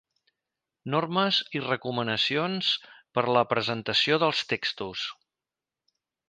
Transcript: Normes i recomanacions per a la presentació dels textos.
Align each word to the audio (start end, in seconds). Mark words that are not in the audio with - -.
Normes 0.93 1.41
i 1.59 1.61
recomanacions 1.65 2.71
per 3.19 3.25
a 3.27 3.37
la 3.39 3.45
presentació 3.53 4.19
dels 4.25 4.43
textos. 4.55 5.05